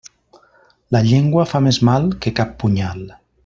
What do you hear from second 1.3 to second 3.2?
fa més mal que cap punyal.